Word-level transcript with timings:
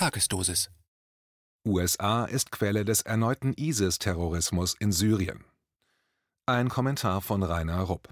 Tagesdosis. 0.00 0.70
USA 1.68 2.24
ist 2.24 2.50
Quelle 2.50 2.86
des 2.86 3.02
erneuten 3.02 3.52
ISIS-Terrorismus 3.52 4.74
in 4.80 4.92
Syrien. 4.92 5.44
Ein 6.46 6.70
Kommentar 6.70 7.20
von 7.20 7.42
Rainer 7.42 7.82
Rupp. 7.82 8.08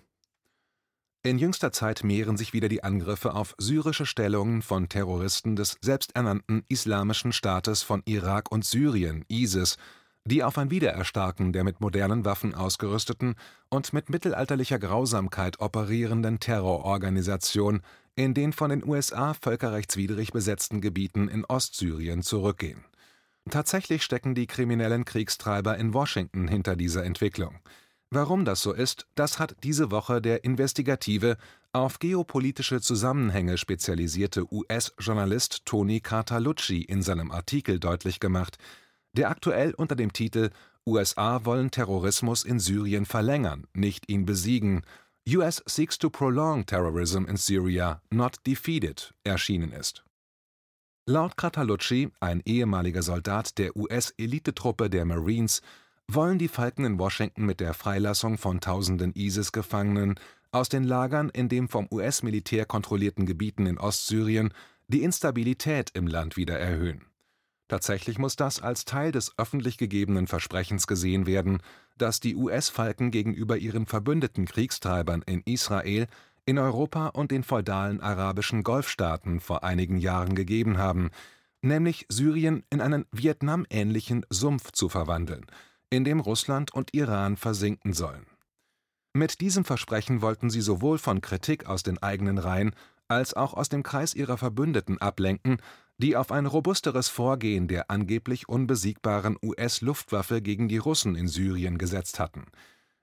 In 1.22 1.38
jüngster 1.38 1.72
Zeit 1.72 2.04
mehren 2.04 2.36
sich 2.36 2.52
wieder 2.52 2.68
die 2.68 2.84
Angriffe 2.84 3.32
auf 3.32 3.54
syrische 3.56 4.04
Stellungen 4.04 4.60
von 4.60 4.90
Terroristen 4.90 5.56
des 5.56 5.78
selbsternannten 5.80 6.62
Islamischen 6.68 7.32
Staates 7.32 7.82
von 7.82 8.02
Irak 8.04 8.52
und 8.52 8.66
Syrien 8.66 9.24
(ISIS), 9.28 9.78
die 10.26 10.44
auf 10.44 10.58
ein 10.58 10.70
Wiedererstarken 10.70 11.54
der 11.54 11.64
mit 11.64 11.80
modernen 11.80 12.26
Waffen 12.26 12.54
ausgerüsteten 12.54 13.34
und 13.70 13.94
mit 13.94 14.10
mittelalterlicher 14.10 14.78
Grausamkeit 14.78 15.58
operierenden 15.60 16.38
Terrororganisation 16.38 17.80
in 18.18 18.34
den 18.34 18.52
von 18.52 18.70
den 18.70 18.84
USA 18.84 19.32
völkerrechtswidrig 19.32 20.32
besetzten 20.32 20.80
Gebieten 20.80 21.28
in 21.28 21.44
Ostsyrien 21.44 22.22
zurückgehen. 22.22 22.84
Tatsächlich 23.48 24.02
stecken 24.02 24.34
die 24.34 24.48
kriminellen 24.48 25.04
Kriegstreiber 25.04 25.78
in 25.78 25.94
Washington 25.94 26.48
hinter 26.48 26.74
dieser 26.74 27.04
Entwicklung. 27.04 27.60
Warum 28.10 28.44
das 28.44 28.60
so 28.60 28.72
ist, 28.72 29.06
das 29.14 29.38
hat 29.38 29.54
diese 29.62 29.92
Woche 29.92 30.20
der 30.20 30.42
investigative, 30.42 31.36
auf 31.72 32.00
geopolitische 32.00 32.80
Zusammenhänge 32.80 33.56
spezialisierte 33.56 34.52
US-Journalist 34.52 35.64
Tony 35.64 36.00
Cartalucci 36.00 36.82
in 36.82 37.02
seinem 37.02 37.30
Artikel 37.30 37.78
deutlich 37.78 38.18
gemacht, 38.18 38.58
der 39.12 39.30
aktuell 39.30 39.74
unter 39.74 39.94
dem 39.94 40.12
Titel 40.12 40.50
USA 40.84 41.44
wollen 41.44 41.70
Terrorismus 41.70 42.42
in 42.42 42.58
Syrien 42.58 43.06
verlängern, 43.06 43.68
nicht 43.74 44.10
ihn 44.10 44.26
besiegen 44.26 44.82
US 45.36 45.62
seeks 45.66 45.98
to 45.98 46.08
prolong 46.08 46.64
terrorism 46.64 47.26
in 47.26 47.36
Syria, 47.36 48.00
not 48.10 48.38
defeat 48.46 48.82
it 48.82 49.12
erschienen 49.24 49.72
ist. 49.72 50.02
Laut 51.06 51.36
Cartalucci, 51.36 52.10
ein 52.20 52.42
ehemaliger 52.46 53.02
Soldat 53.02 53.58
der 53.58 53.76
US-Elitetruppe 53.76 54.88
der 54.88 55.04
Marines, 55.04 55.60
wollen 56.06 56.38
die 56.38 56.48
Falken 56.48 56.86
in 56.86 56.98
Washington 56.98 57.44
mit 57.44 57.60
der 57.60 57.74
Freilassung 57.74 58.38
von 58.38 58.60
tausenden 58.60 59.12
ISIS-Gefangenen 59.14 60.14
aus 60.50 60.70
den 60.70 60.84
Lagern 60.84 61.28
in 61.28 61.50
den 61.50 61.68
vom 61.68 61.88
US-Militär 61.90 62.64
kontrollierten 62.64 63.26
Gebieten 63.26 63.66
in 63.66 63.76
Ostsyrien 63.76 64.54
die 64.86 65.02
Instabilität 65.02 65.90
im 65.92 66.06
Land 66.06 66.38
wieder 66.38 66.58
erhöhen. 66.58 67.04
Tatsächlich 67.68 68.18
muss 68.18 68.34
das 68.34 68.62
als 68.62 68.86
Teil 68.86 69.12
des 69.12 69.34
öffentlich 69.38 69.76
gegebenen 69.76 70.26
Versprechens 70.26 70.86
gesehen 70.86 71.26
werden, 71.26 71.58
das 71.98 72.18
die 72.18 72.34
US-Falken 72.34 73.10
gegenüber 73.10 73.58
ihren 73.58 73.84
verbündeten 73.84 74.46
Kriegstreibern 74.46 75.22
in 75.26 75.42
Israel, 75.44 76.06
in 76.46 76.58
Europa 76.58 77.08
und 77.08 77.30
den 77.30 77.42
feudalen 77.42 78.00
arabischen 78.00 78.62
Golfstaaten 78.62 79.40
vor 79.40 79.64
einigen 79.64 79.98
Jahren 79.98 80.34
gegeben 80.34 80.78
haben, 80.78 81.10
nämlich 81.60 82.06
Syrien 82.08 82.64
in 82.70 82.80
einen 82.80 83.04
Vietnam-ähnlichen 83.12 84.24
Sumpf 84.30 84.72
zu 84.72 84.88
verwandeln, 84.88 85.44
in 85.90 86.04
dem 86.04 86.20
Russland 86.20 86.72
und 86.72 86.94
Iran 86.94 87.36
versinken 87.36 87.92
sollen. 87.92 88.26
Mit 89.12 89.42
diesem 89.42 89.66
Versprechen 89.66 90.22
wollten 90.22 90.48
sie 90.48 90.62
sowohl 90.62 90.96
von 90.96 91.20
Kritik 91.20 91.66
aus 91.66 91.82
den 91.82 92.02
eigenen 92.02 92.38
Reihen 92.38 92.74
als 93.08 93.34
auch 93.34 93.52
aus 93.52 93.68
dem 93.68 93.82
Kreis 93.82 94.14
ihrer 94.14 94.38
Verbündeten 94.38 94.98
ablenken 94.98 95.58
die 95.98 96.16
auf 96.16 96.32
ein 96.32 96.46
robusteres 96.46 97.08
Vorgehen 97.08 97.68
der 97.68 97.90
angeblich 97.90 98.48
unbesiegbaren 98.48 99.36
US-Luftwaffe 99.42 100.40
gegen 100.40 100.68
die 100.68 100.78
Russen 100.78 101.16
in 101.16 101.28
Syrien 101.28 101.76
gesetzt 101.76 102.18
hatten. 102.20 102.46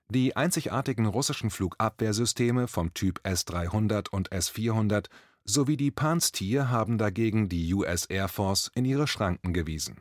Die 0.08 0.36
einzigartigen 0.36 1.06
russischen 1.06 1.50
Flugabwehrsysteme 1.50 2.68
vom 2.68 2.94
Typ 2.94 3.20
S-300 3.24 4.08
und 4.08 4.32
S-400 4.32 5.06
sowie 5.44 5.76
die 5.76 5.90
Panztier 5.90 6.70
haben 6.70 6.96
dagegen 6.96 7.48
die 7.48 7.72
US 7.74 8.06
Air 8.06 8.28
Force 8.28 8.70
in 8.74 8.84
ihre 8.84 9.06
Schranken 9.06 9.52
gewiesen. 9.52 9.96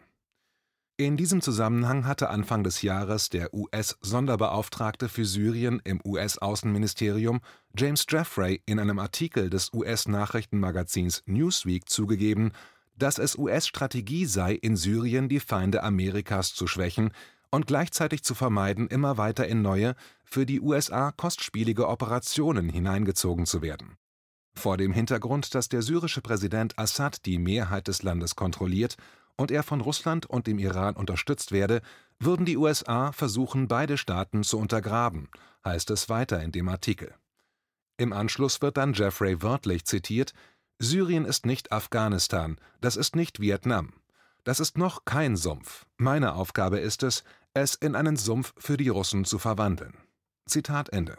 In 0.98 1.18
diesem 1.18 1.42
Zusammenhang 1.42 2.08
hatte 2.08 2.30
Anfang 2.30 2.64
des 2.64 2.82
Jahres 2.82 3.30
der 3.30 3.54
US-Sonderbeauftragte 3.54 5.10
für 5.10 5.26
Syrien 5.26 5.82
im 5.84 6.00
US-Außenministerium 6.06 7.42
James 7.78 8.06
Jeffrey 8.08 8.62
in 8.66 8.80
einem 8.80 9.00
Artikel 9.00 9.50
des 9.50 9.74
US-Nachrichtenmagazins 9.74 11.24
Newsweek 11.26 11.90
zugegeben 11.90 12.54
dass 12.98 13.18
es 13.18 13.38
US-Strategie 13.38 14.26
sei, 14.26 14.54
in 14.54 14.76
Syrien 14.76 15.30
die 15.30 15.40
Feinde 15.40 15.84
Amerikas 15.84 16.54
zu 16.54 16.68
schwächen 16.68 17.12
und 17.52 17.68
gleichzeitig 17.68 18.24
zu 18.24 18.36
vermeiden, 18.36 18.88
immer 18.88 19.18
weiter 19.18 19.48
in 19.48 19.62
neue, 19.62 19.96
für 20.24 20.46
die 20.46 20.62
USA 20.62 21.12
kostspielige 21.12 21.88
Operationen 21.88 22.70
hineingezogen 22.70 23.46
zu 23.46 23.62
werden. 23.62 23.98
Vor 24.56 24.78
dem 24.78 24.94
Hintergrund, 24.94 25.54
dass 25.54 25.70
der 25.70 25.82
syrische 25.82 26.22
Präsident 26.22 26.78
Assad 26.80 27.26
die 27.26 27.38
Mehrheit 27.38 27.88
des 27.88 28.04
Landes 28.04 28.36
kontrolliert 28.36 28.96
und 29.38 29.52
er 29.52 29.64
von 29.64 29.82
Russland 29.82 30.26
und 30.26 30.48
dem 30.48 30.60
Iran 30.60 30.96
unterstützt 30.96 31.52
werde, 31.52 31.82
würden 32.20 32.46
die 32.46 32.58
USA 32.58 33.12
versuchen, 33.12 33.68
beide 33.68 33.98
Staaten 33.98 34.44
zu 34.44 34.58
untergraben, 34.58 35.30
heißt 35.66 35.92
es 35.92 36.08
weiter 36.08 36.42
in 36.42 36.54
dem 36.54 36.70
Artikel. 36.70 37.14
Im 37.98 38.14
Anschluss 38.14 38.62
wird 38.62 38.78
dann 38.78 38.94
Jeffrey 38.94 39.42
wörtlich 39.42 39.86
zitiert, 39.86 40.34
Syrien 40.80 41.26
ist 41.26 41.46
nicht 41.46 41.72
Afghanistan, 41.72 42.58
das 42.82 42.98
ist 42.98 43.16
nicht 43.16 43.40
Vietnam. 43.40 43.94
Das 44.44 44.60
ist 44.60 44.78
noch 44.78 45.06
kein 45.06 45.38
Sumpf. 45.38 45.86
Meine 45.98 46.36
Aufgabe 46.36 46.80
ist 46.80 47.02
es, 47.02 47.24
es 47.54 47.76
in 47.76 47.96
einen 47.96 48.18
Sumpf 48.18 48.54
für 48.58 48.78
die 48.78 48.90
Russen 48.90 49.26
zu 49.26 49.40
verwandeln. 49.40 49.94
Zitat 50.46 50.90
Ende. 50.90 51.18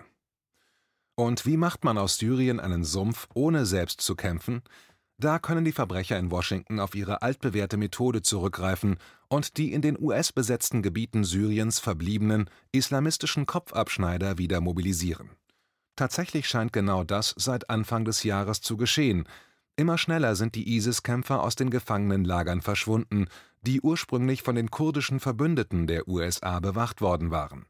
Und 1.17 1.47
wie 1.47 1.57
macht 1.57 1.83
man 1.83 1.97
aus 1.97 2.19
Syrien 2.19 2.61
einen 2.61 2.85
Sumpf, 2.85 3.27
ohne 3.35 3.65
selbst 3.65 4.03
zu 4.03 4.15
kämpfen? 4.15 4.63
Da 5.19 5.39
können 5.39 5.65
die 5.65 5.73
Verbrecher 5.73 6.19
in 6.19 6.31
Washington 6.31 6.79
auf 6.79 6.95
ihre 6.95 7.23
altbewährte 7.23 7.79
Methode 7.79 8.21
zurückgreifen 8.21 8.99
und 9.29 9.57
die 9.57 9.73
in 9.73 9.81
den 9.81 9.99
US-besetzten 9.99 10.83
Gebieten 10.83 11.25
Syriens 11.25 11.79
verbliebenen 11.79 12.51
islamistischen 12.71 13.47
Kopfabschneider 13.47 14.37
wieder 14.37 14.61
mobilisieren. 14.61 15.31
Tatsächlich 15.97 16.47
scheint 16.47 16.75
genau 16.75 17.05
das 17.05 17.35
seit 17.39 17.71
Anfang 17.71 18.05
des 18.05 18.23
Jahres 18.23 18.61
zu 18.61 18.77
geschehen. 18.77 19.27
Immer 19.77 19.99
schneller 19.99 20.37
sind 20.37 20.55
die 20.55 20.77
ISIS-Kämpfer 20.77 21.43
aus 21.43 21.57
den 21.57 21.71
Gefangenenlagern 21.71 22.61
verschwunden, 22.61 23.27
die 23.63 23.81
ursprünglich 23.81 24.43
von 24.43 24.55
den 24.55 24.71
kurdischen 24.71 25.21
Verbündeten 25.21 25.87
der 25.87 26.07
USA 26.07 26.61
bewacht 26.61 27.01
worden 27.01 27.31
waren. 27.31 27.67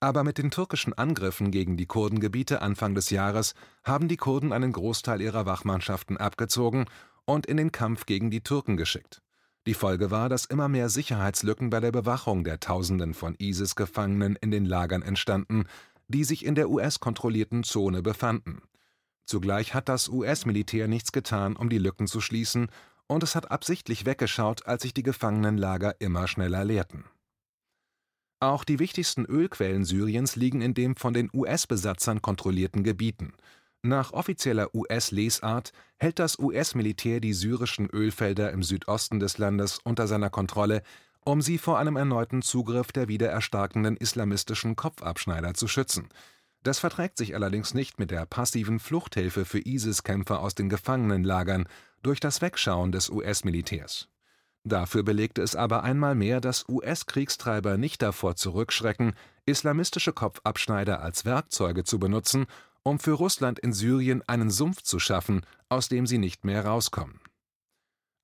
Aber 0.00 0.24
mit 0.24 0.36
den 0.36 0.50
türkischen 0.50 0.92
Angriffen 0.92 1.50
gegen 1.50 1.76
die 1.76 1.86
Kurdengebiete 1.86 2.60
Anfang 2.60 2.94
des 2.94 3.10
Jahres 3.10 3.54
haben 3.84 4.08
die 4.08 4.16
Kurden 4.16 4.52
einen 4.52 4.72
Großteil 4.72 5.20
ihrer 5.20 5.46
Wachmannschaften 5.46 6.16
abgezogen 6.16 6.86
und 7.24 7.46
in 7.46 7.56
den 7.56 7.72
Kampf 7.72 8.04
gegen 8.04 8.30
die 8.30 8.42
Türken 8.42 8.76
geschickt. 8.76 9.22
Die 9.66 9.74
Folge 9.74 10.10
war, 10.10 10.28
dass 10.28 10.44
immer 10.44 10.68
mehr 10.68 10.88
Sicherheitslücken 10.88 11.70
bei 11.70 11.78
der 11.78 11.92
Bewachung 11.92 12.42
der 12.42 12.58
Tausenden 12.58 13.14
von 13.14 13.36
ISIS-Gefangenen 13.38 14.36
in 14.40 14.50
den 14.50 14.64
Lagern 14.64 15.02
entstanden, 15.02 15.66
die 16.12 16.22
sich 16.22 16.44
in 16.44 16.54
der 16.54 16.70
US-kontrollierten 16.70 17.64
Zone 17.64 18.02
befanden. 18.02 18.62
Zugleich 19.26 19.74
hat 19.74 19.88
das 19.88 20.08
US-Militär 20.08 20.86
nichts 20.86 21.10
getan, 21.10 21.56
um 21.56 21.68
die 21.68 21.78
Lücken 21.78 22.06
zu 22.06 22.20
schließen, 22.20 22.68
und 23.08 23.24
es 23.24 23.34
hat 23.34 23.50
absichtlich 23.50 24.06
weggeschaut, 24.06 24.66
als 24.66 24.82
sich 24.82 24.94
die 24.94 25.02
Gefangenenlager 25.02 26.00
immer 26.00 26.28
schneller 26.28 26.64
leerten. 26.64 27.04
Auch 28.40 28.64
die 28.64 28.78
wichtigsten 28.78 29.24
Ölquellen 29.24 29.84
Syriens 29.84 30.34
liegen 30.34 30.62
in 30.62 30.74
den 30.74 30.96
von 30.96 31.14
den 31.14 31.30
US-Besatzern 31.32 32.22
kontrollierten 32.22 32.82
Gebieten. 32.82 33.34
Nach 33.82 34.12
offizieller 34.12 34.74
US-Lesart 34.74 35.72
hält 35.96 36.18
das 36.18 36.38
US-Militär 36.38 37.20
die 37.20 37.32
syrischen 37.32 37.88
Ölfelder 37.90 38.50
im 38.52 38.62
Südosten 38.62 39.20
des 39.20 39.38
Landes 39.38 39.78
unter 39.84 40.06
seiner 40.06 40.30
Kontrolle, 40.30 40.82
um 41.24 41.42
sie 41.42 41.58
vor 41.58 41.78
einem 41.78 41.96
erneuten 41.96 42.42
Zugriff 42.42 42.92
der 42.92 43.08
wieder 43.08 43.28
erstarkenden 43.28 43.96
islamistischen 43.96 44.76
Kopfabschneider 44.76 45.54
zu 45.54 45.68
schützen. 45.68 46.08
Das 46.62 46.78
verträgt 46.78 47.18
sich 47.18 47.34
allerdings 47.34 47.74
nicht 47.74 47.98
mit 47.98 48.10
der 48.10 48.26
passiven 48.26 48.78
Fluchthilfe 48.78 49.44
für 49.44 49.58
ISIS-Kämpfer 49.58 50.40
aus 50.40 50.54
den 50.54 50.68
Gefangenenlagern 50.68 51.66
durch 52.02 52.20
das 52.20 52.40
Wegschauen 52.40 52.92
des 52.92 53.10
US-Militärs. 53.10 54.08
Dafür 54.64 55.02
belegte 55.02 55.42
es 55.42 55.56
aber 55.56 55.82
einmal 55.82 56.14
mehr, 56.14 56.40
dass 56.40 56.68
US-Kriegstreiber 56.68 57.78
nicht 57.78 58.00
davor 58.00 58.36
zurückschrecken, 58.36 59.14
islamistische 59.44 60.12
Kopfabschneider 60.12 61.00
als 61.00 61.24
Werkzeuge 61.24 61.82
zu 61.82 61.98
benutzen, 61.98 62.46
um 62.84 63.00
für 63.00 63.12
Russland 63.12 63.58
in 63.58 63.72
Syrien 63.72 64.22
einen 64.28 64.50
Sumpf 64.50 64.82
zu 64.82 65.00
schaffen, 65.00 65.44
aus 65.68 65.88
dem 65.88 66.06
sie 66.06 66.18
nicht 66.18 66.44
mehr 66.44 66.64
rauskommen. 66.64 67.21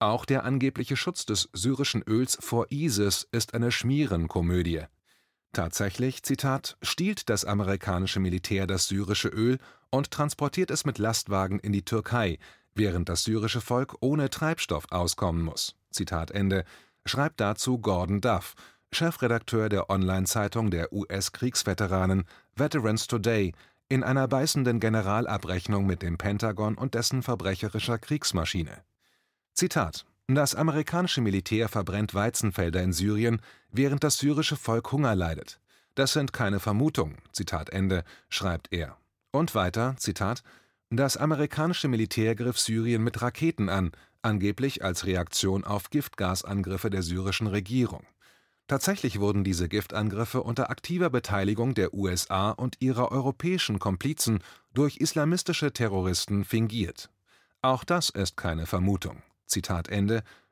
Auch 0.00 0.24
der 0.24 0.44
angebliche 0.44 0.96
Schutz 0.96 1.26
des 1.26 1.48
syrischen 1.52 2.02
Öls 2.02 2.38
vor 2.40 2.66
ISIS 2.70 3.26
ist 3.32 3.54
eine 3.54 3.72
Schmierenkomödie. 3.72 4.82
Tatsächlich, 5.52 6.22
Zitat, 6.22 6.76
stiehlt 6.82 7.28
das 7.28 7.44
amerikanische 7.44 8.20
Militär 8.20 8.66
das 8.66 8.86
syrische 8.86 9.28
Öl 9.28 9.58
und 9.90 10.10
transportiert 10.10 10.70
es 10.70 10.84
mit 10.84 10.98
Lastwagen 10.98 11.58
in 11.58 11.72
die 11.72 11.84
Türkei, 11.84 12.38
während 12.74 13.08
das 13.08 13.24
syrische 13.24 13.60
Volk 13.60 13.96
ohne 14.00 14.30
Treibstoff 14.30 14.84
auskommen 14.90 15.42
muss. 15.42 15.74
Zitat 15.90 16.30
Ende, 16.30 16.64
schreibt 17.04 17.40
dazu 17.40 17.78
Gordon 17.78 18.20
Duff, 18.20 18.54
Chefredakteur 18.92 19.68
der 19.68 19.90
Online-Zeitung 19.90 20.70
der 20.70 20.92
US-Kriegsveteranen 20.92 22.24
Veterans 22.54 23.08
Today, 23.08 23.52
in 23.88 24.04
einer 24.04 24.28
beißenden 24.28 24.80
Generalabrechnung 24.80 25.86
mit 25.86 26.02
dem 26.02 26.18
Pentagon 26.18 26.76
und 26.76 26.94
dessen 26.94 27.22
verbrecherischer 27.22 27.98
Kriegsmaschine. 27.98 28.82
Zitat 29.58 30.06
Das 30.28 30.54
amerikanische 30.54 31.20
Militär 31.20 31.68
verbrennt 31.68 32.14
Weizenfelder 32.14 32.80
in 32.80 32.92
Syrien, 32.92 33.42
während 33.72 34.04
das 34.04 34.18
syrische 34.18 34.54
Volk 34.54 34.92
Hunger 34.92 35.16
leidet. 35.16 35.58
Das 35.96 36.12
sind 36.12 36.32
keine 36.32 36.60
Vermutungen, 36.60 37.16
Zitat 37.32 37.70
Ende, 37.70 38.04
schreibt 38.28 38.68
er. 38.70 38.98
Und 39.32 39.56
weiter, 39.56 39.96
Zitat, 39.98 40.44
das 40.90 41.16
amerikanische 41.16 41.88
Militär 41.88 42.36
griff 42.36 42.56
Syrien 42.56 43.02
mit 43.02 43.20
Raketen 43.20 43.68
an, 43.68 43.90
angeblich 44.22 44.84
als 44.84 45.06
Reaktion 45.06 45.64
auf 45.64 45.90
Giftgasangriffe 45.90 46.88
der 46.88 47.02
syrischen 47.02 47.48
Regierung. 47.48 48.06
Tatsächlich 48.68 49.18
wurden 49.18 49.42
diese 49.42 49.68
Giftangriffe 49.68 50.44
unter 50.44 50.70
aktiver 50.70 51.10
Beteiligung 51.10 51.74
der 51.74 51.94
USA 51.94 52.52
und 52.52 52.76
ihrer 52.78 53.10
europäischen 53.10 53.80
Komplizen 53.80 54.38
durch 54.72 54.98
islamistische 54.98 55.72
Terroristen 55.72 56.44
fingiert. 56.44 57.10
Auch 57.60 57.82
das 57.82 58.08
ist 58.10 58.36
keine 58.36 58.66
Vermutung. 58.66 59.20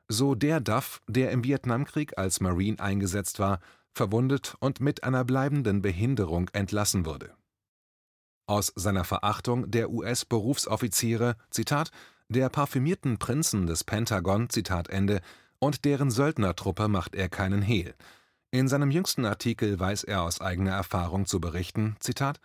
So 0.09 0.35
der 0.35 0.59
Duff, 0.59 1.01
der 1.07 1.31
im 1.31 1.43
Vietnamkrieg 1.43 2.17
als 2.17 2.39
Marine 2.39 2.79
eingesetzt 2.79 3.39
war, 3.39 3.59
verwundet 3.93 4.55
und 4.59 4.79
mit 4.79 5.03
einer 5.03 5.25
bleibenden 5.25 5.81
Behinderung 5.81 6.49
entlassen 6.53 7.05
wurde. 7.05 7.33
Aus 8.47 8.71
seiner 8.75 9.03
Verachtung 9.03 9.69
der 9.69 9.89
US-Berufsoffiziere, 9.89 11.35
der 12.29 12.49
parfümierten 12.49 13.17
Prinzen 13.17 13.67
des 13.67 13.83
Pentagon, 13.83 14.47
und 15.59 15.85
deren 15.85 16.11
Söldnertruppe 16.11 16.87
macht 16.87 17.15
er 17.15 17.29
keinen 17.29 17.61
Hehl. 17.61 17.95
In 18.51 18.67
seinem 18.67 18.91
jüngsten 18.91 19.25
Artikel 19.25 19.79
weiß 19.79 20.05
er 20.05 20.21
aus 20.21 20.39
eigener 20.39 20.71
Erfahrung 20.71 21.25
zu 21.25 21.41
berichten, 21.41 21.97
Zitat, 21.99 22.39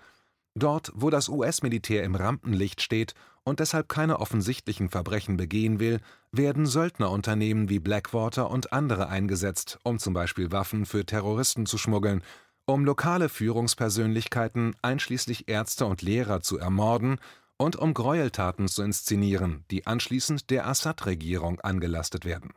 Dort, 0.54 0.92
wo 0.94 1.08
das 1.08 1.28
US-Militär 1.28 2.04
im 2.04 2.14
Rampenlicht 2.14 2.82
steht 2.82 3.14
und 3.42 3.58
deshalb 3.60 3.88
keine 3.88 4.20
offensichtlichen 4.20 4.90
Verbrechen 4.90 5.36
begehen 5.36 5.80
will, 5.80 6.00
werden 6.30 6.66
Söldnerunternehmen 6.66 7.68
wie 7.68 7.78
Blackwater 7.78 8.50
und 8.50 8.72
andere 8.72 9.08
eingesetzt, 9.08 9.78
um 9.82 9.98
zum 9.98 10.12
Beispiel 10.12 10.52
Waffen 10.52 10.84
für 10.84 11.06
Terroristen 11.06 11.66
zu 11.66 11.78
schmuggeln, 11.78 12.22
um 12.66 12.84
lokale 12.84 13.28
Führungspersönlichkeiten 13.28 14.76
einschließlich 14.82 15.48
Ärzte 15.48 15.86
und 15.86 16.02
Lehrer 16.02 16.42
zu 16.42 16.58
ermorden 16.58 17.18
und 17.56 17.76
um 17.76 17.94
Gräueltaten 17.94 18.68
zu 18.68 18.82
inszenieren, 18.82 19.64
die 19.70 19.86
anschließend 19.86 20.50
der 20.50 20.66
Assad-Regierung 20.66 21.60
angelastet 21.60 22.24
werden. 22.24 22.52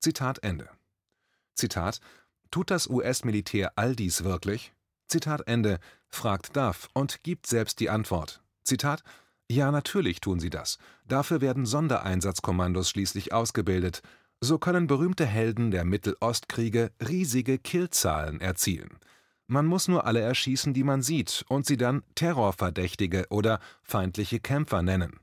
Zitat 0.00 0.42
Ende. 0.42 0.70
Zitat 1.54 2.00
Tut 2.50 2.70
das 2.70 2.88
US-Militär 2.88 3.72
all 3.76 3.94
dies 3.94 4.24
wirklich? 4.24 4.72
Zitat 5.08 5.42
Ende, 5.46 5.78
fragt 6.08 6.54
Duff 6.54 6.88
und 6.92 7.22
gibt 7.22 7.46
selbst 7.46 7.80
die 7.80 7.88
Antwort. 7.88 8.42
Zitat 8.62 9.02
Ja, 9.50 9.72
natürlich 9.72 10.20
tun 10.20 10.38
sie 10.38 10.50
das. 10.50 10.78
Dafür 11.06 11.40
werden 11.40 11.64
Sondereinsatzkommandos 11.64 12.90
schließlich 12.90 13.32
ausgebildet. 13.32 14.02
So 14.40 14.58
können 14.58 14.86
berühmte 14.86 15.24
Helden 15.24 15.70
der 15.70 15.84
Mittelostkriege 15.84 16.92
riesige 17.00 17.58
Killzahlen 17.58 18.40
erzielen. 18.40 18.98
Man 19.46 19.64
muss 19.64 19.88
nur 19.88 20.04
alle 20.04 20.20
erschießen, 20.20 20.74
die 20.74 20.84
man 20.84 21.00
sieht, 21.00 21.44
und 21.48 21.64
sie 21.64 21.78
dann 21.78 22.02
Terrorverdächtige 22.14 23.26
oder 23.30 23.60
feindliche 23.82 24.40
Kämpfer 24.40 24.82
nennen. 24.82 25.20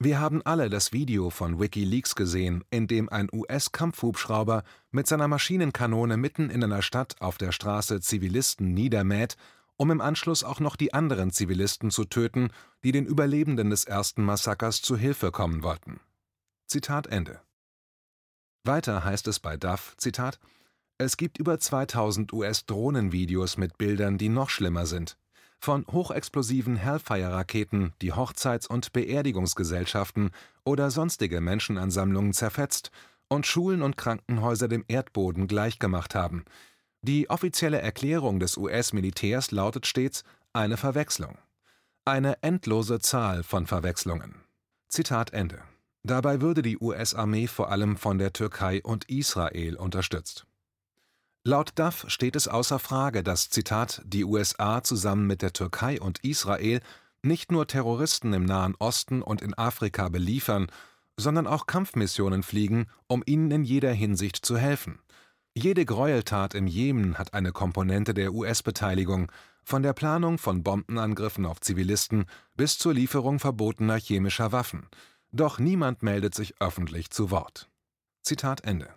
Wir 0.00 0.20
haben 0.20 0.42
alle 0.42 0.68
das 0.70 0.92
Video 0.92 1.30
von 1.30 1.60
WikiLeaks 1.60 2.16
gesehen, 2.16 2.64
in 2.70 2.88
dem 2.88 3.08
ein 3.08 3.28
US-Kampfhubschrauber 3.32 4.64
mit 4.90 5.06
seiner 5.06 5.28
Maschinenkanone 5.28 6.16
mitten 6.16 6.50
in 6.50 6.64
einer 6.64 6.82
Stadt 6.82 7.20
auf 7.20 7.38
der 7.38 7.52
Straße 7.52 8.00
Zivilisten 8.00 8.74
niedermäht, 8.74 9.36
um 9.76 9.90
im 9.90 10.00
Anschluss 10.00 10.44
auch 10.44 10.60
noch 10.60 10.76
die 10.76 10.92
anderen 10.92 11.30
Zivilisten 11.30 11.90
zu 11.90 12.04
töten, 12.04 12.50
die 12.82 12.92
den 12.92 13.06
Überlebenden 13.06 13.70
des 13.70 13.84
ersten 13.84 14.24
Massakers 14.24 14.82
zu 14.82 14.96
Hilfe 14.96 15.30
kommen 15.30 15.62
wollten. 15.62 16.00
Zitat 16.66 17.06
Ende. 17.06 17.40
Weiter 18.64 19.04
heißt 19.04 19.28
es 19.28 19.40
bei 19.40 19.56
Duff, 19.56 19.94
Zitat, 19.96 20.40
es 20.98 21.16
gibt 21.16 21.38
über 21.38 21.58
2000 21.58 22.32
US-Drohnenvideos 22.32 23.58
mit 23.58 23.78
Bildern, 23.78 24.18
die 24.18 24.28
noch 24.28 24.50
schlimmer 24.50 24.86
sind. 24.86 25.16
Von 25.64 25.86
hochexplosiven 25.90 26.76
Hellfire-Raketen, 26.76 27.94
die 28.02 28.12
Hochzeits- 28.12 28.66
und 28.66 28.92
Beerdigungsgesellschaften 28.92 30.30
oder 30.62 30.90
sonstige 30.90 31.40
Menschenansammlungen 31.40 32.34
zerfetzt 32.34 32.90
und 33.28 33.46
Schulen 33.46 33.80
und 33.80 33.96
Krankenhäuser 33.96 34.68
dem 34.68 34.84
Erdboden 34.88 35.48
gleichgemacht 35.48 36.14
haben. 36.14 36.44
Die 37.00 37.30
offizielle 37.30 37.80
Erklärung 37.80 38.40
des 38.40 38.58
US-Militärs 38.58 39.52
lautet 39.52 39.86
stets 39.86 40.22
eine 40.52 40.76
Verwechslung. 40.76 41.38
Eine 42.04 42.42
endlose 42.42 42.98
Zahl 42.98 43.42
von 43.42 43.66
Verwechslungen. 43.66 44.34
Zitat 44.88 45.32
Ende. 45.32 45.62
Dabei 46.02 46.42
würde 46.42 46.60
die 46.60 46.76
US-Armee 46.78 47.46
vor 47.46 47.70
allem 47.70 47.96
von 47.96 48.18
der 48.18 48.34
Türkei 48.34 48.82
und 48.82 49.08
Israel 49.08 49.76
unterstützt 49.76 50.46
Laut 51.46 51.72
Duff 51.78 52.06
steht 52.08 52.36
es 52.36 52.48
außer 52.48 52.78
Frage, 52.78 53.22
dass 53.22 53.50
die 53.50 54.24
USA 54.24 54.82
zusammen 54.82 55.26
mit 55.26 55.42
der 55.42 55.52
Türkei 55.52 56.00
und 56.00 56.24
Israel 56.24 56.80
nicht 57.22 57.52
nur 57.52 57.66
Terroristen 57.66 58.32
im 58.32 58.46
Nahen 58.46 58.74
Osten 58.78 59.20
und 59.20 59.42
in 59.42 59.52
Afrika 59.52 60.08
beliefern, 60.08 60.68
sondern 61.18 61.46
auch 61.46 61.66
Kampfmissionen 61.66 62.42
fliegen, 62.42 62.86
um 63.08 63.22
ihnen 63.26 63.50
in 63.50 63.64
jeder 63.64 63.92
Hinsicht 63.92 64.44
zu 64.44 64.56
helfen. 64.56 65.00
Jede 65.54 65.84
Gräueltat 65.84 66.54
im 66.54 66.66
Jemen 66.66 67.18
hat 67.18 67.34
eine 67.34 67.52
Komponente 67.52 68.14
der 68.14 68.32
US-Beteiligung, 68.32 69.30
von 69.62 69.82
der 69.82 69.92
Planung 69.92 70.38
von 70.38 70.62
Bombenangriffen 70.62 71.44
auf 71.44 71.60
Zivilisten 71.60 72.24
bis 72.56 72.78
zur 72.78 72.94
Lieferung 72.94 73.38
verbotener 73.38 73.96
chemischer 73.96 74.50
Waffen. 74.52 74.88
Doch 75.30 75.58
niemand 75.58 76.02
meldet 76.02 76.34
sich 76.34 76.54
öffentlich 76.60 77.10
zu 77.10 77.30
Wort. 77.30 77.70
Zitat 78.22 78.64
Ende. 78.64 78.88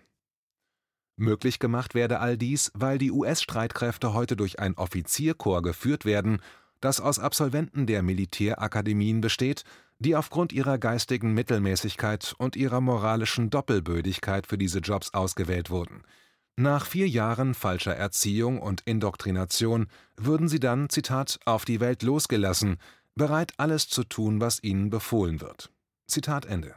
Möglich 1.17 1.57
gemacht 1.57 1.95
werde 1.95 2.19
all 2.19 2.37
dies, 2.37 2.71
weil 2.75 2.99
die 2.99 3.11
US-Streitkräfte 3.11 4.13
heute 4.13 4.35
durch 4.35 4.59
ein 4.59 4.77
Offizierkorps 4.77 5.63
geführt 5.63 6.05
werden, 6.05 6.39
das 6.79 7.01
aus 7.01 7.17
Absolventen 7.17 7.87
der 7.87 8.03
Militärakademien 8.03 9.19
besteht, 9.19 9.63
die 9.97 10.15
aufgrund 10.15 10.53
ihrer 10.53 10.77
geistigen 10.77 11.33
Mittelmäßigkeit 11.33 12.35
und 12.37 12.55
ihrer 12.55 12.81
moralischen 12.81 13.49
Doppelbödigkeit 13.49 14.45
für 14.45 14.59
diese 14.59 14.79
Jobs 14.79 15.15
ausgewählt 15.15 15.71
wurden. 15.71 16.03
Nach 16.55 16.85
vier 16.85 17.07
Jahren 17.07 17.55
falscher 17.55 17.95
Erziehung 17.95 18.61
und 18.61 18.81
Indoktrination 18.81 19.87
würden 20.17 20.47
sie 20.47 20.59
dann, 20.59 20.89
Zitat, 20.89 21.39
auf 21.45 21.65
die 21.65 21.79
Welt 21.79 22.03
losgelassen, 22.03 22.77
bereit 23.15 23.53
alles 23.57 23.89
zu 23.89 24.03
tun, 24.03 24.39
was 24.39 24.61
ihnen 24.63 24.89
befohlen 24.91 25.41
wird. 25.41 25.71
Zitat 26.07 26.45
Ende. 26.45 26.75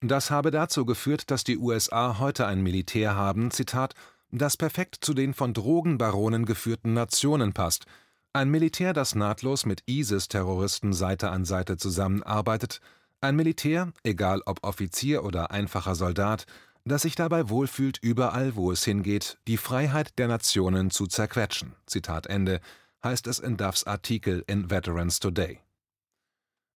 Das 0.00 0.30
habe 0.30 0.52
dazu 0.52 0.84
geführt, 0.84 1.30
dass 1.30 1.42
die 1.42 1.58
USA 1.58 2.20
heute 2.20 2.46
ein 2.46 2.62
Militär 2.62 3.16
haben, 3.16 3.50
Zitat, 3.50 3.94
das 4.30 4.56
perfekt 4.56 4.98
zu 5.00 5.12
den 5.12 5.34
von 5.34 5.54
Drogenbaronen 5.54 6.44
geführten 6.44 6.92
Nationen 6.92 7.52
passt, 7.52 7.86
ein 8.32 8.50
Militär, 8.50 8.92
das 8.92 9.16
nahtlos 9.16 9.66
mit 9.66 9.82
ISIS-Terroristen 9.86 10.92
Seite 10.92 11.30
an 11.30 11.44
Seite 11.44 11.78
zusammenarbeitet, 11.78 12.80
ein 13.20 13.34
Militär, 13.34 13.92
egal 14.04 14.42
ob 14.46 14.62
Offizier 14.62 15.24
oder 15.24 15.50
einfacher 15.50 15.96
Soldat, 15.96 16.46
das 16.84 17.02
sich 17.02 17.16
dabei 17.16 17.48
wohlfühlt, 17.48 17.98
überall, 18.00 18.54
wo 18.54 18.70
es 18.70 18.84
hingeht, 18.84 19.38
die 19.48 19.56
Freiheit 19.56 20.16
der 20.18 20.28
Nationen 20.28 20.90
zu 20.90 21.06
zerquetschen. 21.06 21.74
Zitat 21.86 22.26
Ende, 22.26 22.60
heißt 23.02 23.26
es 23.26 23.40
in 23.40 23.56
Duffs 23.56 23.84
Artikel 23.84 24.44
in 24.46 24.70
Veterans 24.70 25.18
Today. 25.18 25.58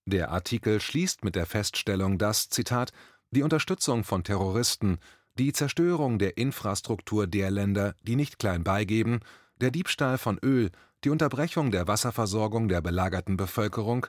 Der 0.07 0.31
Artikel 0.31 0.81
schließt 0.81 1.23
mit 1.23 1.37
der 1.37 1.47
Feststellung, 1.47 2.19
dass, 2.19 2.49
Zitat, 2.49 2.93
die 3.33 3.43
Unterstützung 3.43 4.05
von 4.05 4.23
Terroristen, 4.23 4.99
die 5.39 5.53
Zerstörung 5.53 6.19
der 6.19 6.37
Infrastruktur 6.37 7.27
der 7.27 7.51
Länder, 7.51 7.95
die 8.03 8.17
nicht 8.17 8.39
klein 8.39 8.63
beigeben, 8.63 9.21
der 9.61 9.71
Diebstahl 9.71 10.19
von 10.19 10.39
Öl, 10.39 10.71
die 11.05 11.11
Unterbrechung 11.11 11.71
der 11.71 11.89
Wasserversorgung 11.89 12.69
der 12.69 12.81
belagerten 12.81 13.37
Bevölkerung, 13.37 14.07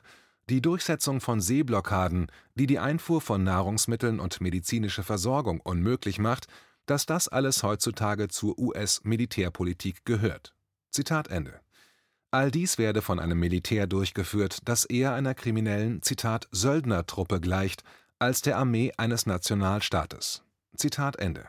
die 0.50 0.60
Durchsetzung 0.60 1.20
von 1.20 1.40
Seeblockaden, 1.40 2.26
die 2.54 2.66
die 2.66 2.78
Einfuhr 2.78 3.20
von 3.20 3.42
Nahrungsmitteln 3.42 4.20
und 4.20 4.40
medizinische 4.40 5.02
Versorgung 5.02 5.60
unmöglich 5.60 6.18
macht, 6.18 6.46
dass 6.86 7.06
das 7.06 7.28
alles 7.28 7.62
heutzutage 7.62 8.28
zur 8.28 8.58
US-Militärpolitik 8.58 10.04
gehört. 10.04 10.54
Zitat 10.90 11.28
Ende. 11.28 11.60
All 12.30 12.50
dies 12.50 12.78
werde 12.78 13.00
von 13.00 13.20
einem 13.20 13.38
Militär 13.38 13.86
durchgeführt, 13.86 14.58
das 14.64 14.84
eher 14.84 15.14
einer 15.14 15.34
kriminellen, 15.34 16.02
Zitat, 16.02 16.48
Söldnertruppe 16.50 17.40
gleicht, 17.40 17.84
als 18.24 18.40
der 18.40 18.56
Armee 18.56 18.90
eines 18.96 19.26
Nationalstaates. 19.26 20.42
Zitat 20.76 21.16
Ende. 21.16 21.46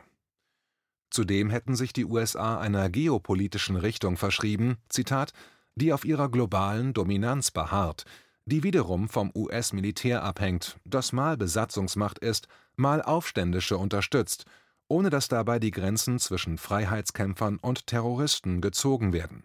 Zudem 1.10 1.48
hätten 1.48 1.74
sich 1.74 1.94
die 1.94 2.04
USA 2.04 2.58
einer 2.58 2.90
geopolitischen 2.90 3.76
Richtung 3.76 4.18
verschrieben, 4.18 4.76
Zitat, 4.90 5.32
die 5.74 5.94
auf 5.94 6.04
ihrer 6.04 6.28
globalen 6.28 6.92
Dominanz 6.92 7.50
beharrt, 7.50 8.04
die 8.44 8.62
wiederum 8.62 9.08
vom 9.08 9.32
US-Militär 9.34 10.22
abhängt, 10.22 10.78
das 10.84 11.12
mal 11.12 11.38
Besatzungsmacht 11.38 12.18
ist, 12.18 12.46
mal 12.76 13.00
Aufständische 13.00 13.78
unterstützt, 13.78 14.44
ohne 14.86 15.08
dass 15.08 15.28
dabei 15.28 15.58
die 15.58 15.70
Grenzen 15.70 16.18
zwischen 16.18 16.58
Freiheitskämpfern 16.58 17.56
und 17.56 17.86
Terroristen 17.86 18.60
gezogen 18.60 19.14
werden. 19.14 19.44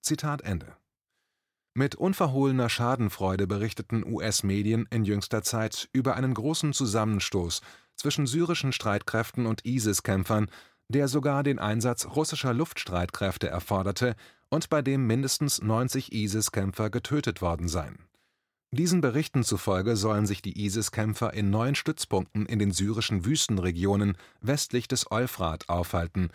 Zitat 0.00 0.40
Ende. 0.40 0.79
Mit 1.80 1.94
unverhohlener 1.94 2.68
Schadenfreude 2.68 3.46
berichteten 3.46 4.04
US-Medien 4.04 4.86
in 4.90 5.06
jüngster 5.06 5.42
Zeit 5.42 5.88
über 5.94 6.14
einen 6.14 6.34
großen 6.34 6.74
Zusammenstoß 6.74 7.62
zwischen 7.96 8.26
syrischen 8.26 8.74
Streitkräften 8.74 9.46
und 9.46 9.64
ISIS-Kämpfern, 9.64 10.50
der 10.88 11.08
sogar 11.08 11.42
den 11.42 11.58
Einsatz 11.58 12.04
russischer 12.04 12.52
Luftstreitkräfte 12.52 13.48
erforderte 13.48 14.14
und 14.50 14.68
bei 14.68 14.82
dem 14.82 15.06
mindestens 15.06 15.62
90 15.62 16.12
ISIS-Kämpfer 16.12 16.90
getötet 16.90 17.40
worden 17.40 17.66
seien. 17.66 18.04
Diesen 18.72 19.00
Berichten 19.00 19.42
zufolge 19.42 19.96
sollen 19.96 20.26
sich 20.26 20.42
die 20.42 20.62
ISIS-Kämpfer 20.62 21.32
in 21.32 21.48
neun 21.48 21.74
Stützpunkten 21.74 22.44
in 22.44 22.58
den 22.58 22.72
syrischen 22.72 23.24
Wüstenregionen 23.24 24.18
westlich 24.42 24.86
des 24.86 25.10
Euphrat 25.10 25.70
aufhalten. 25.70 26.28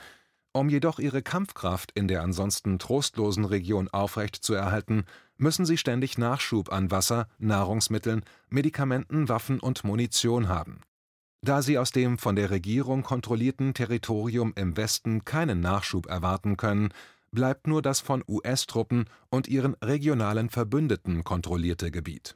Um 0.54 0.70
jedoch 0.70 0.98
ihre 0.98 1.22
Kampfkraft 1.22 1.92
in 1.94 2.08
der 2.08 2.24
ansonsten 2.24 2.80
trostlosen 2.80 3.46
Region 3.46 3.90
aufrechtzuerhalten, 3.90 5.04
müssen 5.38 5.66
sie 5.66 5.78
ständig 5.78 6.18
Nachschub 6.18 6.72
an 6.72 6.92
Wasser, 6.92 7.28
Nahrungsmitteln, 7.38 8.24
Medikamenten, 8.50 9.30
Waffen 9.30 9.60
und 9.60 9.84
Munition 9.84 10.48
haben. 10.48 10.82
Da 11.42 11.62
sie 11.62 11.78
aus 11.78 11.92
dem 11.92 12.18
von 12.18 12.36
der 12.36 12.50
Regierung 12.50 13.04
kontrollierten 13.04 13.74
Territorium 13.74 14.54
im 14.56 14.78
Westen 14.78 15.26
keinen 15.26 15.60
Nachschub 15.60 16.08
erwarten 16.08 16.58
können, 16.58 16.90
bleibt 17.32 17.68
nur 17.68 17.82
das 17.82 18.00
von 18.00 18.24
US-Truppen 18.28 19.06
und 19.30 19.48
ihren 19.48 19.76
regionalen 19.76 20.50
Verbündeten 20.50 21.24
kontrollierte 21.24 21.92
Gebiet. 21.92 22.36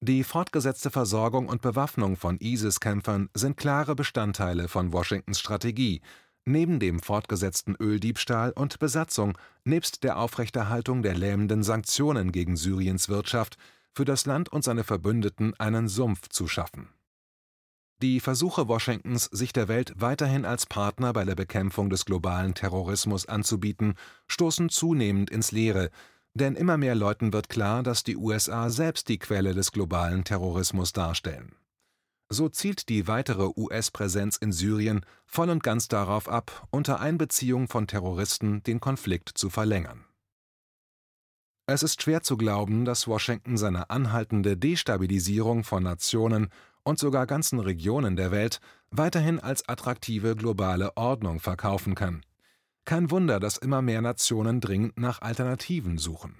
Die 0.00 0.24
fortgesetzte 0.24 0.90
Versorgung 0.90 1.48
und 1.48 1.62
Bewaffnung 1.62 2.16
von 2.16 2.38
ISIS-Kämpfern 2.38 3.28
sind 3.34 3.56
klare 3.56 3.94
Bestandteile 3.94 4.68
von 4.68 4.92
Washingtons 4.92 5.40
Strategie, 5.40 6.00
neben 6.44 6.80
dem 6.80 7.00
fortgesetzten 7.00 7.76
Öldiebstahl 7.76 8.52
und 8.52 8.78
Besatzung 8.78 9.36
nebst 9.64 10.04
der 10.04 10.18
Aufrechterhaltung 10.18 11.02
der 11.02 11.14
lähmenden 11.14 11.62
Sanktionen 11.62 12.32
gegen 12.32 12.56
Syriens 12.56 13.08
Wirtschaft 13.08 13.56
für 13.92 14.04
das 14.04 14.26
Land 14.26 14.50
und 14.50 14.64
seine 14.64 14.84
Verbündeten 14.84 15.54
einen 15.58 15.88
Sumpf 15.88 16.28
zu 16.28 16.48
schaffen 16.48 16.88
die 18.02 18.18
Versuche 18.18 18.66
Washingtons, 18.66 19.26
sich 19.26 19.52
der 19.52 19.68
Welt 19.68 19.94
weiterhin 19.96 20.44
als 20.44 20.66
Partner 20.66 21.12
bei 21.12 21.24
der 21.24 21.36
Bekämpfung 21.36 21.88
des 21.88 22.04
globalen 22.04 22.52
Terrorismus 22.52 23.26
anzubieten, 23.26 23.94
stoßen 24.26 24.68
zunehmend 24.68 25.30
ins 25.30 25.52
Leere, 25.52 25.90
denn 26.34 26.56
immer 26.56 26.76
mehr 26.76 26.96
Leuten 26.96 27.32
wird 27.32 27.48
klar, 27.48 27.84
dass 27.84 28.02
die 28.02 28.16
USA 28.16 28.70
selbst 28.70 29.08
die 29.08 29.18
Quelle 29.18 29.54
des 29.54 29.70
globalen 29.70 30.24
Terrorismus 30.24 30.92
darstellen. 30.92 31.54
So 32.32 32.48
zielt 32.48 32.88
die 32.88 33.08
weitere 33.08 33.50
US-Präsenz 33.54 34.38
in 34.38 34.52
Syrien 34.52 35.04
voll 35.26 35.50
und 35.50 35.62
ganz 35.62 35.88
darauf 35.88 36.30
ab, 36.30 36.66
unter 36.70 36.98
Einbeziehung 36.98 37.68
von 37.68 37.86
Terroristen 37.86 38.62
den 38.62 38.80
Konflikt 38.80 39.28
zu 39.28 39.50
verlängern. 39.50 40.06
Es 41.66 41.82
ist 41.82 42.00
schwer 42.00 42.22
zu 42.22 42.38
glauben, 42.38 42.86
dass 42.86 43.06
Washington 43.06 43.58
seine 43.58 43.90
anhaltende 43.90 44.56
Destabilisierung 44.56 45.62
von 45.62 45.82
Nationen 45.82 46.48
und 46.84 46.98
sogar 46.98 47.26
ganzen 47.26 47.60
Regionen 47.60 48.16
der 48.16 48.30
Welt 48.30 48.60
weiterhin 48.90 49.38
als 49.38 49.68
attraktive 49.68 50.34
globale 50.34 50.96
Ordnung 50.96 51.38
verkaufen 51.38 51.94
kann. 51.94 52.24
Kein 52.86 53.10
Wunder, 53.10 53.40
dass 53.40 53.58
immer 53.58 53.82
mehr 53.82 54.00
Nationen 54.00 54.62
dringend 54.62 54.98
nach 54.98 55.20
Alternativen 55.20 55.98
suchen. 55.98 56.36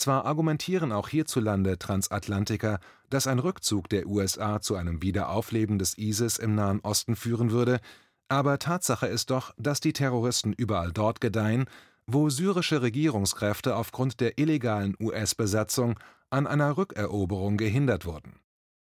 Zwar 0.00 0.24
argumentieren 0.24 0.92
auch 0.92 1.10
hierzulande 1.10 1.78
Transatlantiker, 1.78 2.80
dass 3.10 3.26
ein 3.26 3.38
Rückzug 3.38 3.90
der 3.90 4.06
USA 4.06 4.62
zu 4.62 4.74
einem 4.76 5.02
Wiederaufleben 5.02 5.78
des 5.78 5.98
ISIS 5.98 6.38
im 6.38 6.54
Nahen 6.54 6.80
Osten 6.80 7.16
führen 7.16 7.50
würde, 7.50 7.80
aber 8.26 8.58
Tatsache 8.58 9.06
ist 9.08 9.28
doch, 9.28 9.52
dass 9.58 9.80
die 9.80 9.92
Terroristen 9.92 10.54
überall 10.54 10.90
dort 10.90 11.20
gedeihen, 11.20 11.66
wo 12.06 12.30
syrische 12.30 12.80
Regierungskräfte 12.80 13.76
aufgrund 13.76 14.20
der 14.20 14.38
illegalen 14.38 14.96
US-Besatzung 14.98 16.00
an 16.30 16.46
einer 16.46 16.78
Rückeroberung 16.78 17.58
gehindert 17.58 18.06
wurden. 18.06 18.40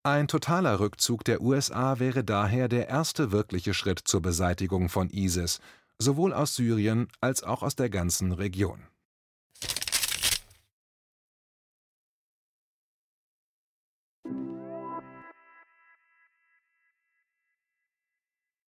Ein 0.02 0.28
totaler 0.28 0.80
Rückzug 0.80 1.24
der 1.24 1.40
USA 1.40 1.98
wäre 1.98 2.24
daher 2.24 2.68
der 2.68 2.88
erste 2.88 3.32
wirkliche 3.32 3.72
Schritt 3.72 4.00
zur 4.04 4.20
Beseitigung 4.20 4.90
von 4.90 5.08
ISIS, 5.08 5.60
sowohl 5.98 6.34
aus 6.34 6.56
Syrien 6.56 7.08
als 7.22 7.42
auch 7.42 7.62
aus 7.62 7.74
der 7.74 7.88
ganzen 7.88 8.32
Region 8.32 8.89